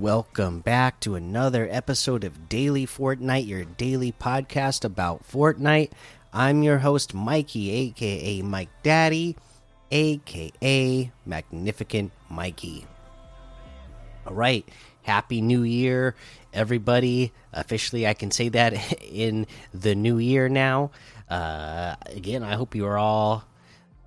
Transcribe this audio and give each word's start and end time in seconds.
Welcome 0.00 0.60
back 0.60 0.98
to 1.00 1.14
another 1.14 1.68
episode 1.70 2.24
of 2.24 2.48
Daily 2.48 2.86
Fortnite, 2.86 3.46
your 3.46 3.64
daily 3.64 4.12
podcast 4.12 4.82
about 4.82 5.30
Fortnite. 5.30 5.90
I'm 6.32 6.62
your 6.62 6.78
host, 6.78 7.12
Mikey, 7.12 7.70
aka 7.70 8.40
Mike 8.40 8.70
Daddy, 8.82 9.36
aka 9.90 11.12
Magnificent 11.26 12.12
Mikey. 12.30 12.86
All 14.26 14.32
right, 14.32 14.66
Happy 15.02 15.42
New 15.42 15.64
Year, 15.64 16.14
everybody. 16.54 17.30
Officially, 17.52 18.06
I 18.06 18.14
can 18.14 18.30
say 18.30 18.48
that 18.48 19.02
in 19.02 19.46
the 19.74 19.94
new 19.94 20.16
year 20.16 20.48
now. 20.48 20.92
Uh, 21.28 21.96
again, 22.06 22.42
I 22.42 22.54
hope 22.54 22.74
you 22.74 22.86
are 22.86 22.96
all, 22.96 23.44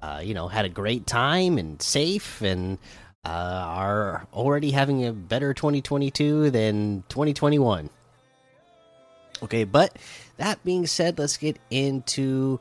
uh, 0.02 0.22
you 0.24 0.34
know, 0.34 0.48
had 0.48 0.66
a 0.66 0.70
great 0.70 1.06
time 1.06 1.60
and 1.60 1.80
safe 1.80 2.42
and 2.42 2.80
uh, 3.26 3.30
are 3.30 4.28
already 4.34 4.72
having 4.72 5.06
a 5.06 5.14
better 5.14 5.54
2022 5.54 6.52
than 6.52 7.04
2021. 7.10 7.90
Okay, 9.42 9.64
but 9.64 9.98
that 10.38 10.64
being 10.64 10.88
said, 10.88 11.20
let's 11.20 11.38
get 11.38 11.58
into 11.70 12.60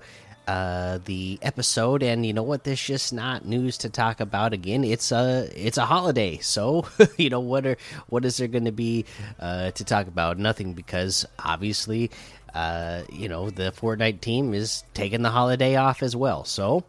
uh 0.48 0.98
the 1.04 1.38
episode. 1.40 2.02
And 2.02 2.26
you 2.26 2.32
know 2.32 2.42
what? 2.42 2.64
There's 2.64 2.82
just 2.82 3.12
not 3.12 3.44
news 3.44 3.78
to 3.78 3.88
talk 3.88 4.20
about 4.20 4.52
again. 4.52 4.82
It's 4.82 5.12
a 5.12 5.48
it's 5.54 5.78
a 5.78 5.86
holiday. 5.86 6.38
So 6.38 6.86
you 7.16 7.30
know 7.30 7.40
what 7.40 7.66
are 7.66 7.76
what 8.08 8.24
is 8.24 8.38
there 8.38 8.48
going 8.48 8.64
to 8.64 8.72
be 8.72 9.04
uh 9.38 9.70
to 9.72 9.84
talk 9.84 10.08
about? 10.08 10.38
Nothing 10.38 10.72
because 10.72 11.24
obviously 11.38 12.10
uh 12.54 13.02
you 13.12 13.28
know 13.28 13.50
the 13.50 13.70
Fortnite 13.72 14.20
team 14.20 14.52
is 14.52 14.82
taking 14.94 15.22
the 15.22 15.30
holiday 15.30 15.76
off 15.76 16.02
as 16.02 16.16
well. 16.16 16.44
So 16.44 16.82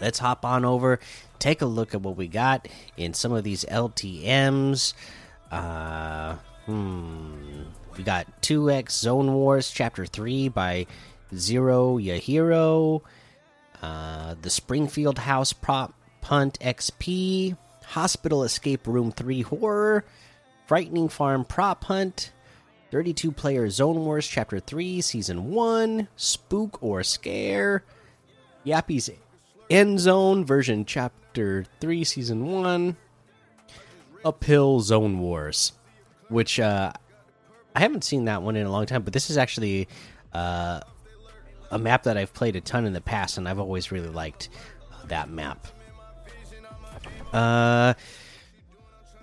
let's 0.00 0.18
hop 0.18 0.44
on 0.44 0.66
over 0.66 1.00
take 1.38 1.62
a 1.62 1.66
look 1.66 1.94
at 1.94 2.02
what 2.02 2.16
we 2.16 2.28
got 2.28 2.68
in 2.96 3.14
some 3.14 3.32
of 3.32 3.44
these 3.44 3.64
LTMs 3.64 4.94
uh 5.50 6.36
hmm. 6.66 7.62
We 7.96 8.04
got 8.04 8.42
2x 8.42 8.90
Zone 8.90 9.32
Wars 9.32 9.70
Chapter 9.70 10.04
3 10.04 10.50
by 10.50 10.86
Zero 11.34 11.96
Yahiro, 11.96 13.00
uh, 13.80 14.34
the 14.42 14.50
Springfield 14.50 15.18
House 15.18 15.54
Prop 15.54 15.94
Hunt 16.22 16.58
XP, 16.60 17.56
Hospital 17.86 18.44
Escape 18.44 18.86
Room 18.86 19.12
3 19.12 19.42
Horror, 19.42 20.04
Frightening 20.66 21.08
Farm 21.08 21.44
Prop 21.44 21.84
Hunt, 21.84 22.32
32 22.90 23.32
Player 23.32 23.70
Zone 23.70 24.04
Wars 24.04 24.26
Chapter 24.26 24.60
3 24.60 25.00
Season 25.00 25.50
1, 25.50 26.08
Spook 26.16 26.82
or 26.82 27.02
Scare, 27.02 27.82
Yappy's 28.62 29.08
End 29.68 29.98
Zone 30.00 30.44
Version 30.44 30.84
Chapter 30.84 31.64
3 31.80 32.04
Season 32.04 32.46
1, 32.46 32.96
Uphill 34.24 34.80
Zone 34.80 35.18
Wars, 35.18 35.72
which 36.28 36.60
uh, 36.60 36.92
I 37.74 37.80
haven't 37.80 38.04
seen 38.04 38.26
that 38.26 38.42
one 38.42 38.56
in 38.56 38.66
a 38.66 38.70
long 38.70 38.86
time, 38.86 39.02
but 39.02 39.12
this 39.12 39.30
is 39.30 39.36
actually. 39.36 39.88
Uh, 40.32 40.80
a 41.70 41.78
map 41.78 42.04
that 42.04 42.16
I've 42.16 42.32
played 42.32 42.56
a 42.56 42.60
ton 42.60 42.84
in 42.84 42.92
the 42.92 43.00
past, 43.00 43.38
and 43.38 43.48
I've 43.48 43.58
always 43.58 43.90
really 43.90 44.08
liked 44.08 44.48
that 45.08 45.30
map. 45.30 45.66
Uh, 47.32 47.94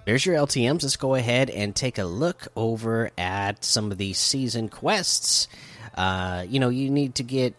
there's 0.06 0.26
your 0.26 0.36
LTMs. 0.36 0.84
Let's 0.84 0.98
go 0.98 1.16
ahead 1.16 1.50
and 1.50 1.76
take 1.76 1.98
a 1.98 2.04
look 2.04 2.48
over 2.56 3.12
at 3.18 3.64
some 3.64 3.92
of 3.92 3.98
these 3.98 4.18
season 4.18 4.70
quests. 4.70 5.48
Uh, 5.96 6.46
you 6.48 6.60
know, 6.60 6.70
you 6.70 6.90
need 6.90 7.16
to 7.16 7.24
get 7.24 7.56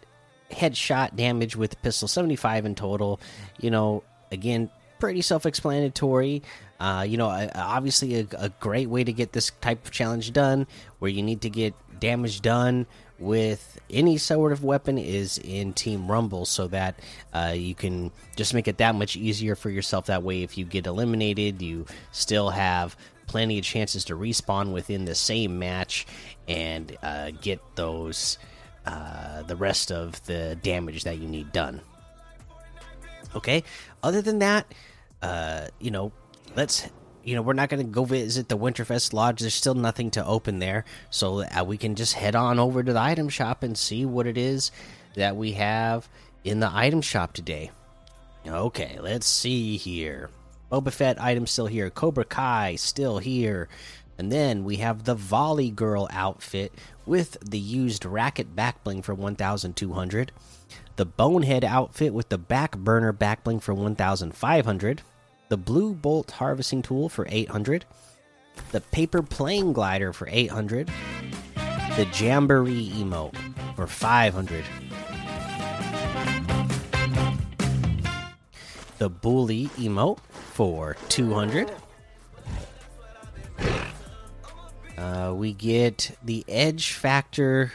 headshot 0.51 1.15
damage 1.15 1.55
with 1.55 1.81
pistol 1.81 2.07
75 2.07 2.65
in 2.65 2.75
total. 2.75 3.19
You 3.59 3.71
know, 3.71 4.03
again, 4.31 4.69
pretty 4.99 5.21
self-explanatory. 5.21 6.43
Uh, 6.79 7.05
you 7.07 7.17
know, 7.17 7.29
obviously 7.55 8.19
a, 8.19 8.27
a, 8.37 8.49
great 8.59 8.89
way 8.89 9.03
to 9.03 9.13
get 9.13 9.31
this 9.31 9.51
type 9.61 9.85
of 9.85 9.91
challenge 9.91 10.33
done, 10.33 10.67
where 10.99 11.09
you 11.09 11.23
need 11.23 11.41
to 11.41 11.49
get 11.49 11.73
damage 12.01 12.41
done 12.41 12.85
with 13.17 13.79
any 13.89 14.17
sort 14.17 14.51
of 14.51 14.61
weapon, 14.61 14.97
is 14.97 15.37
in 15.37 15.71
Team 15.71 16.11
Rumble, 16.11 16.43
so 16.43 16.67
that 16.67 16.99
uh, 17.33 17.53
you 17.55 17.73
can 17.75 18.11
just 18.35 18.53
make 18.53 18.67
it 18.67 18.77
that 18.79 18.93
much 18.93 19.15
easier 19.15 19.55
for 19.55 19.69
yourself. 19.69 20.07
That 20.07 20.21
way, 20.21 20.43
if 20.43 20.57
you 20.57 20.65
get 20.65 20.85
eliminated, 20.85 21.61
you 21.61 21.85
still 22.11 22.49
have 22.49 22.97
plenty 23.25 23.57
of 23.57 23.63
chances 23.63 24.05
to 24.05 24.15
respawn 24.15 24.73
within 24.73 25.05
the 25.05 25.15
same 25.15 25.57
match 25.57 26.05
and 26.47 26.95
uh, 27.01 27.31
get 27.41 27.61
those 27.75 28.37
uh, 28.85 29.43
the 29.43 29.55
rest 29.55 29.91
of 29.91 30.23
the 30.25 30.57
damage 30.61 31.03
that 31.03 31.17
you 31.17 31.27
need 31.27 31.51
done. 31.51 31.81
Okay. 33.35 33.63
Other 34.03 34.21
than 34.21 34.39
that, 34.39 34.71
uh, 35.21 35.67
you 35.79 35.91
know, 35.91 36.11
let's 36.55 36.87
you 37.23 37.35
know 37.35 37.41
we're 37.41 37.53
not 37.53 37.69
going 37.69 37.85
to 37.85 37.91
go 37.91 38.05
visit 38.05 38.49
the 38.49 38.57
winterfest 38.57 39.13
lodge. 39.13 39.41
There's 39.41 39.53
still 39.53 39.73
nothing 39.73 40.11
to 40.11 40.25
open 40.25 40.59
there. 40.59 40.85
So 41.09 41.43
uh, 41.43 41.63
we 41.65 41.77
can 41.77 41.95
just 41.95 42.13
head 42.13 42.35
on 42.35 42.59
over 42.59 42.83
to 42.83 42.93
the 42.93 43.01
item 43.01 43.29
shop 43.29 43.63
and 43.63 43.77
see 43.77 44.05
what 44.05 44.27
it 44.27 44.37
is 44.37 44.71
that 45.15 45.35
we 45.35 45.53
have 45.53 46.07
in 46.43 46.59
the 46.59 46.69
item 46.71 47.01
shop 47.01 47.33
today. 47.33 47.71
Okay 48.47 48.99
let's 49.01 49.25
see 49.25 49.77
here. 49.77 50.29
Boba 50.71 50.91
Fett 50.91 51.21
item 51.21 51.47
still 51.47 51.67
here. 51.67 51.89
Cobra 51.89 52.25
Kai 52.25 52.75
still 52.75 53.17
here 53.17 53.69
and 54.17 54.31
then 54.31 54.63
we 54.63 54.77
have 54.77 55.03
the 55.03 55.15
Volley 55.15 55.69
Girl 55.69 56.07
outfit 56.11 56.73
with 57.05 57.37
the 57.41 57.59
used 57.59 58.05
racket 58.05 58.55
back 58.55 58.83
bling 58.83 59.01
for 59.01 59.13
1200 59.13 60.31
the 60.95 61.05
Bonehead 61.05 61.63
outfit 61.63 62.13
with 62.13 62.29
the 62.29 62.37
back 62.37 62.77
burner 62.77 63.11
back 63.11 63.43
bling 63.43 63.59
for 63.59 63.73
1500 63.73 65.01
the 65.49 65.57
blue 65.57 65.93
bolt 65.93 66.31
harvesting 66.31 66.81
tool 66.81 67.09
for 67.09 67.27
800 67.29 67.85
the 68.71 68.81
paper 68.81 69.21
plane 69.21 69.73
glider 69.73 70.13
for 70.13 70.27
800 70.31 70.89
the 71.95 72.07
jamboree 72.13 72.89
emote 72.91 73.35
for 73.75 73.87
500 73.87 74.63
the 78.97 79.09
bully 79.09 79.67
emote 79.77 80.19
for 80.53 80.95
200 81.09 81.71
uh, 84.97 85.33
we 85.35 85.53
get 85.53 86.17
the 86.23 86.43
edge 86.47 86.93
factor 86.93 87.71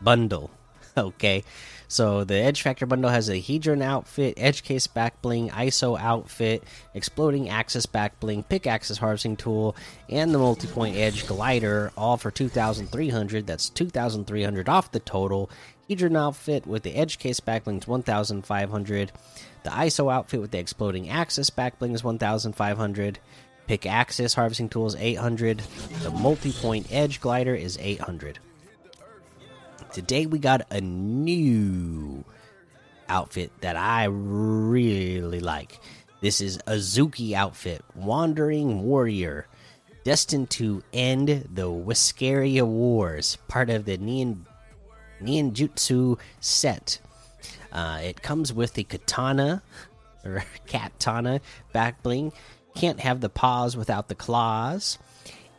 bundle 0.00 0.50
okay 0.96 1.44
so 1.92 2.24
the 2.24 2.36
Edge 2.36 2.62
Factor 2.62 2.86
bundle 2.86 3.10
has 3.10 3.28
a 3.28 3.34
Hedron 3.34 3.82
outfit, 3.82 4.32
Edge 4.38 4.62
Case 4.62 4.86
back 4.86 5.20
bling, 5.20 5.50
ISO 5.50 6.00
outfit, 6.00 6.64
Exploding 6.94 7.50
Axis 7.50 7.84
back 7.84 8.18
bling, 8.18 8.44
Pickaxes 8.44 8.96
harvesting 8.96 9.36
tool, 9.36 9.76
and 10.08 10.32
the 10.32 10.38
multi 10.38 10.66
point 10.68 10.96
Edge 10.96 11.26
glider, 11.26 11.92
all 11.94 12.16
for 12.16 12.30
2,300. 12.30 13.46
That's 13.46 13.68
2,300 13.68 14.70
off 14.70 14.90
the 14.90 15.00
total. 15.00 15.50
Hedron 15.90 16.16
outfit 16.16 16.66
with 16.66 16.82
the 16.82 16.94
Edge 16.94 17.18
Case 17.18 17.40
back 17.40 17.64
bling 17.64 17.76
is 17.76 17.86
1,500. 17.86 19.12
The 19.62 19.70
ISO 19.70 20.10
outfit 20.10 20.40
with 20.40 20.50
the 20.50 20.60
Exploding 20.60 21.10
Axis 21.10 21.50
back 21.50 21.78
bling 21.78 21.92
is 21.92 22.02
1,500. 23.66 23.66
Pickaxes 23.66 24.34
harvesting 24.34 24.68
tools 24.68 24.96
800. 24.96 25.58
The 26.02 26.10
multi 26.10 26.52
point 26.52 26.86
Edge 26.90 27.20
glider 27.20 27.54
is 27.54 27.78
800. 27.80 28.38
Today 29.92 30.26
we 30.26 30.38
got 30.38 30.66
a 30.70 30.80
new 30.80 32.24
outfit 33.08 33.52
that 33.60 33.76
I 33.76 34.04
really 34.04 35.40
like. 35.40 35.78
This 36.20 36.40
is 36.40 36.58
Azuki 36.66 37.34
outfit, 37.34 37.84
Wandering 37.94 38.82
Warrior, 38.84 39.48
destined 40.04 40.50
to 40.50 40.82
end 40.92 41.28
the 41.52 41.68
Wiscaria 41.68 42.64
Wars, 42.64 43.36
part 43.48 43.70
of 43.70 43.84
the 43.84 43.98
Nien 43.98 44.46
Jutsu 45.20 46.18
set. 46.40 47.00
Uh, 47.72 48.00
it 48.02 48.22
comes 48.22 48.52
with 48.52 48.74
the 48.74 48.84
katana 48.84 49.62
or 50.24 50.44
katana 50.66 51.40
back 51.72 52.02
bling. 52.02 52.32
Can't 52.74 53.00
have 53.00 53.20
the 53.20 53.28
paws 53.28 53.76
without 53.76 54.08
the 54.08 54.14
claws. 54.14 54.98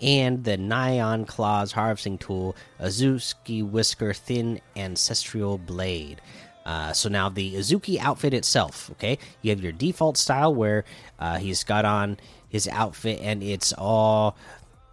And 0.01 0.43
the 0.43 0.57
Nyan 0.57 1.25
Claws 1.25 1.71
harvesting 1.71 2.17
tool, 2.17 2.57
Azuki 2.79 3.63
Whisker 3.65 4.13
Thin 4.13 4.59
Ancestral 4.75 5.57
Blade. 5.57 6.19
Uh, 6.65 6.93
so 6.93 7.09
now 7.09 7.29
the 7.29 7.55
Azuki 7.55 7.97
outfit 7.99 8.33
itself, 8.33 8.89
okay, 8.91 9.17
you 9.41 9.51
have 9.51 9.61
your 9.61 9.71
default 9.71 10.17
style 10.17 10.53
where 10.53 10.85
uh, 11.19 11.37
he's 11.37 11.63
got 11.63 11.85
on 11.85 12.17
his 12.49 12.67
outfit 12.67 13.19
and 13.21 13.43
it's 13.43 13.73
all 13.77 14.37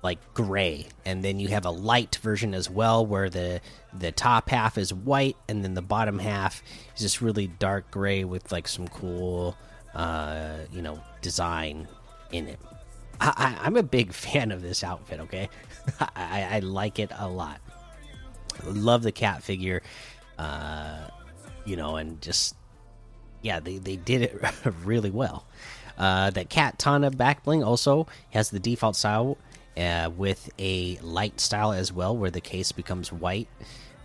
like 0.03 0.19
gray, 0.35 0.87
and 1.05 1.23
then 1.23 1.39
you 1.39 1.49
have 1.49 1.67
a 1.67 1.71
light 1.71 2.17
version 2.23 2.55
as 2.55 2.71
well 2.71 3.05
where 3.05 3.29
the 3.29 3.61
the 3.93 4.11
top 4.11 4.49
half 4.49 4.79
is 4.79 4.95
white 4.95 5.37
and 5.49 5.63
then 5.63 5.75
the 5.75 5.83
bottom 5.83 6.19
half 6.19 6.63
is 6.97 7.03
just 7.03 7.21
really 7.21 7.47
dark 7.47 7.91
gray 7.91 8.25
with 8.25 8.51
like 8.51 8.67
some 8.67 8.89
cool, 8.89 9.57
uh, 9.95 10.57
you 10.73 10.81
know, 10.81 11.03
design 11.21 11.87
in 12.32 12.49
it. 12.49 12.59
I, 13.21 13.59
am 13.65 13.77
a 13.77 13.82
big 13.82 14.12
fan 14.15 14.50
of 14.50 14.62
this 14.62 14.82
outfit. 14.82 15.21
Okay, 15.21 15.49
I, 16.00 16.49
I, 16.53 16.59
like 16.61 16.99
it 16.99 17.11
a 17.17 17.29
lot. 17.29 17.61
Love 18.65 19.03
the 19.03 19.12
cat 19.12 19.43
figure, 19.43 19.82
uh, 20.38 21.09
you 21.65 21.77
know, 21.77 21.97
and 21.97 22.21
just 22.21 22.56
yeah, 23.43 23.61
they 23.61 23.79
they 23.79 23.97
did 23.97 24.23
it 24.23 24.43
really 24.85 25.11
well. 25.11 25.47
Uh, 25.99 26.31
the 26.31 26.44
Katana 26.44 27.11
back 27.11 27.44
bling 27.44 27.62
also 27.62 28.06
has 28.31 28.50
the 28.50 28.59
default 28.59 28.97
style 28.97 29.37
uh, 29.76 30.11
with 30.17 30.50
a 30.59 30.97
light 30.99 31.41
style 31.41 31.73
as 31.73 31.93
well, 31.93 32.17
where 32.17 32.31
the 32.31 32.41
case 32.41 32.73
becomes 32.73 33.12
white. 33.12 33.49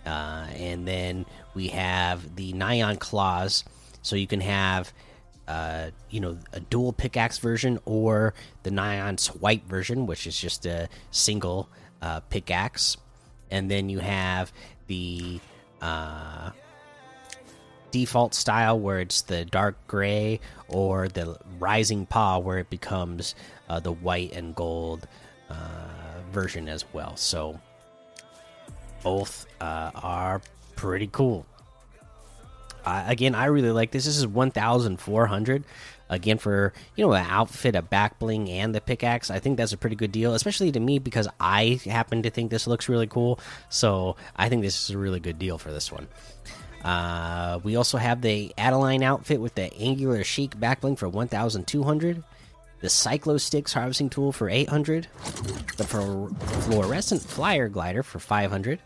Uh, 0.04 0.46
and 0.54 0.86
then 0.86 1.26
we 1.54 1.68
have 1.68 2.36
the 2.36 2.52
Nyan 2.52 2.98
claws, 2.98 3.64
so 4.02 4.14
you 4.14 4.26
can 4.26 4.40
have, 4.40 4.92
uh, 5.48 5.90
you 6.10 6.20
know, 6.20 6.38
a 6.52 6.60
dual 6.60 6.92
pickaxe 6.92 7.38
version 7.38 7.78
or 7.84 8.34
the 8.62 8.70
Nyan's 8.70 9.28
white 9.28 9.64
version, 9.64 10.06
which 10.06 10.26
is 10.26 10.38
just 10.38 10.66
a 10.66 10.88
single 11.10 11.68
uh, 12.02 12.20
pickaxe. 12.20 12.96
And 13.50 13.70
then 13.70 13.88
you 13.88 14.00
have 14.00 14.52
the 14.88 15.40
uh, 15.80 16.50
default 17.92 18.34
style 18.34 18.78
where 18.78 19.00
it's 19.00 19.22
the 19.22 19.44
dark 19.44 19.76
gray 19.86 20.40
or 20.68 21.08
the 21.08 21.38
rising 21.58 22.06
paw 22.06 22.38
where 22.38 22.58
it 22.58 22.70
becomes 22.70 23.34
uh, 23.68 23.78
the 23.78 23.92
white 23.92 24.32
and 24.32 24.54
gold 24.54 25.06
uh, 25.48 25.54
version 26.32 26.68
as 26.68 26.84
well. 26.92 27.16
So 27.16 27.60
both 29.04 29.46
are 29.60 30.40
pretty 30.74 31.08
cool. 31.12 31.46
Again, 32.86 33.34
I 33.34 33.46
really 33.46 33.70
like 33.70 33.90
this. 33.90 34.04
This 34.04 34.16
is 34.16 34.26
1,400. 34.26 35.64
Again, 36.08 36.38
for 36.38 36.72
you 36.94 37.04
know, 37.04 37.12
an 37.14 37.26
outfit, 37.28 37.74
a 37.74 37.82
back 37.82 38.20
bling, 38.20 38.48
and 38.48 38.72
the 38.72 38.80
pickaxe, 38.80 39.28
I 39.28 39.40
think 39.40 39.56
that's 39.56 39.72
a 39.72 39.76
pretty 39.76 39.96
good 39.96 40.12
deal, 40.12 40.34
especially 40.34 40.70
to 40.72 40.78
me 40.78 41.00
because 41.00 41.26
I 41.40 41.80
happen 41.84 42.22
to 42.22 42.30
think 42.30 42.50
this 42.50 42.68
looks 42.68 42.88
really 42.88 43.08
cool. 43.08 43.40
So 43.68 44.14
I 44.36 44.48
think 44.48 44.62
this 44.62 44.84
is 44.84 44.90
a 44.94 44.98
really 44.98 45.18
good 45.18 45.38
deal 45.38 45.58
for 45.58 45.72
this 45.72 45.90
one. 45.90 46.06
Uh, 46.84 47.58
we 47.64 47.74
also 47.74 47.98
have 47.98 48.22
the 48.22 48.54
Adeline 48.56 49.02
outfit 49.02 49.40
with 49.40 49.56
the 49.56 49.74
Angular 49.74 50.22
Chic 50.22 50.58
back 50.58 50.80
bling 50.80 50.94
for 50.94 51.08
1,200 51.08 52.22
the 52.80 52.88
Cyclo 52.88 53.40
Sticks 53.40 53.72
harvesting 53.72 54.10
tool 54.10 54.32
for 54.32 54.50
800, 54.50 55.08
the 55.76 55.84
fluorescent 55.84 57.22
flyer 57.22 57.68
glider 57.68 58.02
for 58.02 58.18
500, 58.18 58.78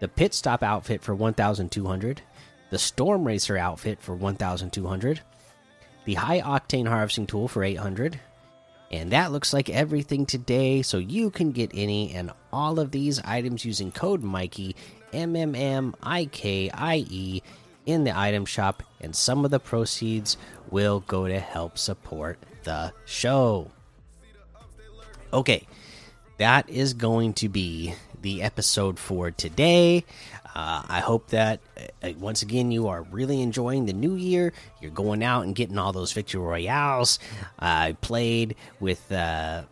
the 0.00 0.08
pit 0.08 0.34
stop 0.34 0.62
outfit 0.62 1.02
for 1.02 1.14
1200, 1.14 2.22
the 2.72 2.78
storm 2.78 3.22
racer 3.24 3.58
outfit 3.58 4.00
for 4.00 4.14
1200, 4.16 5.20
the 6.06 6.14
high 6.14 6.40
octane 6.40 6.88
harvesting 6.88 7.26
tool 7.26 7.46
for 7.46 7.62
800. 7.62 8.18
And 8.90 9.12
that 9.12 9.30
looks 9.30 9.52
like 9.52 9.68
everything 9.68 10.24
today, 10.24 10.80
so 10.80 10.96
you 10.96 11.30
can 11.30 11.52
get 11.52 11.70
any 11.74 12.14
and 12.14 12.30
all 12.50 12.80
of 12.80 12.90
these 12.90 13.20
items 13.24 13.66
using 13.66 13.92
code 13.92 14.22
Mikey 14.22 14.74
M 15.12 15.36
M 15.36 15.54
M 15.54 15.94
I 16.02 16.24
K 16.24 16.70
I 16.70 17.04
E 17.10 17.42
in 17.84 18.04
the 18.04 18.18
item 18.18 18.46
shop, 18.46 18.82
and 19.02 19.14
some 19.14 19.44
of 19.44 19.50
the 19.50 19.60
proceeds 19.60 20.38
will 20.70 21.00
go 21.00 21.28
to 21.28 21.38
help 21.38 21.76
support 21.76 22.38
the 22.64 22.94
show. 23.04 23.70
Okay, 25.30 25.66
that 26.38 26.70
is 26.70 26.94
going 26.94 27.34
to 27.34 27.50
be 27.50 27.94
the 28.22 28.42
episode 28.42 28.98
for 28.98 29.30
today. 29.30 30.04
Uh, 30.54 30.82
I 30.88 31.00
hope 31.00 31.28
that 31.28 31.60
uh, 32.02 32.10
once 32.18 32.42
again 32.42 32.70
you 32.70 32.88
are 32.88 33.02
really 33.02 33.40
enjoying 33.40 33.86
the 33.86 33.92
new 33.92 34.14
year. 34.14 34.52
You're 34.80 34.90
going 34.90 35.22
out 35.22 35.44
and 35.44 35.54
getting 35.54 35.78
all 35.78 35.92
those 35.92 36.12
victory 36.12 36.40
royales. 36.40 37.18
I 37.58 37.96
played 38.00 38.56
with 38.78 39.10
uh, 39.10 39.62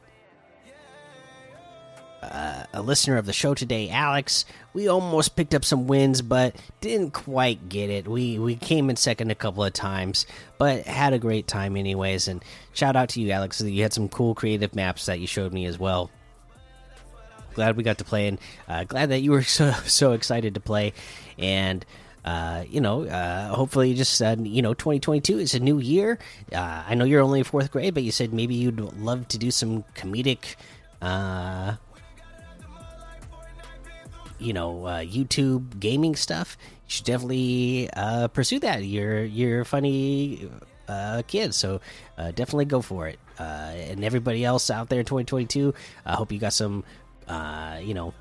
uh, 2.23 2.65
a 2.73 2.83
listener 2.83 3.17
of 3.17 3.27
the 3.27 3.33
show 3.33 3.55
today, 3.55 3.91
Alex. 3.91 4.45
We 4.73 4.89
almost 4.89 5.37
picked 5.37 5.55
up 5.55 5.65
some 5.65 5.87
wins, 5.87 6.23
but 6.23 6.57
didn't 6.81 7.13
quite 7.13 7.69
get 7.69 7.91
it. 7.91 8.07
We 8.09 8.39
we 8.39 8.57
came 8.57 8.91
in 8.91 8.97
second 8.97 9.31
a 9.31 9.35
couple 9.35 9.65
of 9.65 9.73
times, 9.73 10.27
but 10.59 10.87
had 10.87 11.13
a 11.13 11.19
great 11.19 11.47
time 11.47 11.77
anyways. 11.77 12.29
And 12.29 12.43
shout 12.73 12.97
out 12.97 13.11
to 13.11 13.21
you, 13.21 13.31
Alex. 13.31 13.61
You 13.61 13.83
had 13.83 13.93
some 13.93 14.09
cool 14.09 14.35
creative 14.35 14.75
maps 14.75 15.07
that 15.07 15.21
you 15.21 15.27
showed 15.27 15.53
me 15.53 15.67
as 15.67 15.79
well. 15.79 16.11
Glad 17.55 17.77
we 17.77 17.83
got 17.83 17.99
to 17.99 18.05
play, 18.05 18.29
and 18.29 18.39
uh, 18.69 18.85
glad 18.85 19.11
that 19.11 19.21
you 19.21 19.31
were 19.31 19.43
so 19.59 19.73
so 19.87 20.13
excited 20.13 20.55
to 20.55 20.61
play. 20.61 20.93
And 21.39 21.85
uh, 22.25 22.65
you 22.69 22.81
know, 22.81 23.05
uh, 23.05 23.55
hopefully, 23.55 23.95
just 23.95 24.21
uh, 24.23 24.37
you 24.39 24.63
know, 24.63 24.75
2022 24.75 25.39
is 25.39 25.55
a 25.55 25.61
new 25.61 25.79
year. 25.79 26.19
Uh, 26.53 26.85
I 26.87 26.95
know 26.95 27.05
you're 27.05 27.23
only 27.23 27.43
fourth 27.43 27.71
grade, 27.71 27.95
but 27.95 28.03
you 28.03 28.13
said 28.13 28.33
maybe 28.33 28.55
you'd 28.55 28.81
love 28.81 29.29
to 29.29 29.39
do 29.39 29.51
some 29.51 29.85
comedic 29.95 30.57
uh 31.03 31.77
you 34.41 34.53
know 34.53 34.87
uh, 34.87 35.01
YouTube 35.01 35.79
gaming 35.79 36.17
stuff, 36.17 36.57
you 36.61 36.89
should 36.89 37.05
definitely 37.05 37.89
uh, 37.93 38.29
pursue 38.29 38.59
that. 38.61 38.85
You're 38.85 39.23
you're 39.23 39.65
funny 39.65 40.51
uh, 40.89 41.23
kid, 41.27 41.55
so 41.55 41.81
uh, 42.19 42.33
definitely 42.33 42.65
go 42.65 42.81
for 42.81 43.07
it. 43.07 43.19
Uh, 43.39 43.73
and 43.77 44.05
everybody 44.05 44.45
else 44.45 44.71
out 44.71 44.89
there 44.89 45.01
in 45.01 45.07
2022, 45.07 45.73
I 46.05 46.15
hope 46.15 46.33
you 46.33 46.39
got 46.39 46.53
some 46.53 46.85
uh, 47.31 47.79
you 47.83 47.95
know 47.95 48.13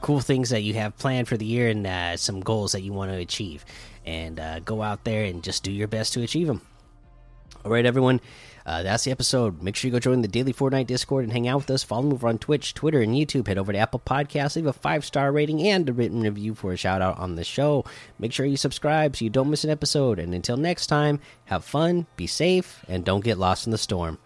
cool 0.00 0.20
things 0.20 0.50
that 0.50 0.62
you 0.62 0.74
have 0.74 0.96
planned 0.96 1.28
for 1.28 1.36
the 1.36 1.44
year 1.44 1.68
and 1.68 2.18
some 2.18 2.40
goals 2.40 2.72
that 2.72 2.82
you 2.82 2.92
want 2.92 3.10
to 3.10 3.18
achieve. 3.18 3.64
And 4.06 4.40
go 4.64 4.82
out 4.82 5.04
there 5.04 5.24
and 5.24 5.42
just 5.42 5.62
do 5.62 5.70
your 5.70 5.88
best 5.88 6.14
to 6.14 6.22
achieve 6.22 6.46
them. 6.46 6.62
All 7.64 7.70
right, 7.70 7.84
everyone. 7.84 8.20
Uh, 8.64 8.82
that's 8.82 9.04
the 9.04 9.10
episode. 9.10 9.62
Make 9.62 9.76
sure 9.76 9.88
you 9.88 9.92
go 9.92 9.98
join 9.98 10.22
the 10.22 10.28
Daily 10.28 10.52
Fortnite 10.52 10.86
Discord 10.86 11.24
and 11.24 11.32
hang 11.32 11.48
out 11.48 11.58
with 11.58 11.70
us. 11.70 11.82
Follow 11.82 12.02
me 12.02 12.12
over 12.12 12.28
on 12.28 12.38
Twitch, 12.38 12.72
Twitter, 12.72 13.00
and 13.00 13.14
YouTube. 13.14 13.46
Head 13.46 13.58
over 13.58 13.72
to 13.72 13.78
Apple 13.78 14.02
Podcasts, 14.04 14.56
leave 14.56 14.66
a 14.66 14.72
five 14.72 15.04
star 15.04 15.32
rating 15.32 15.62
and 15.66 15.88
a 15.88 15.92
written 15.92 16.22
review 16.22 16.54
for 16.54 16.72
a 16.72 16.76
shout 16.76 17.02
out 17.02 17.18
on 17.18 17.36
the 17.36 17.44
show. 17.44 17.84
Make 18.18 18.32
sure 18.32 18.46
you 18.46 18.56
subscribe 18.56 19.16
so 19.16 19.24
you 19.24 19.30
don't 19.30 19.50
miss 19.50 19.64
an 19.64 19.70
episode. 19.70 20.18
And 20.18 20.34
until 20.34 20.56
next 20.56 20.86
time, 20.86 21.20
have 21.46 21.64
fun, 21.64 22.06
be 22.16 22.26
safe, 22.26 22.84
and 22.88 23.04
don't 23.04 23.24
get 23.24 23.38
lost 23.38 23.66
in 23.66 23.72
the 23.72 23.78
storm. 23.78 24.18